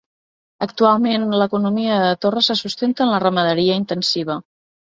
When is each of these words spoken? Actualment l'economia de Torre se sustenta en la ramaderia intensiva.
Actualment 0.65 1.25
l'economia 1.41 1.99
de 2.05 2.09
Torre 2.27 2.43
se 2.49 2.57
sustenta 2.63 3.07
en 3.07 3.15
la 3.17 3.23
ramaderia 3.27 3.79
intensiva. 3.85 4.43